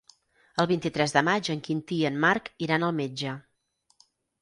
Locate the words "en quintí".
1.55-2.01